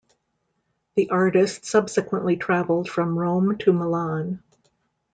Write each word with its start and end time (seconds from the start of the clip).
The 0.95 1.11
artist 1.11 1.63
subsequently 1.65 2.35
traveled 2.35 2.89
from 2.89 3.19
Rome 3.19 3.59
to 3.59 3.71
Milan. 3.71 4.41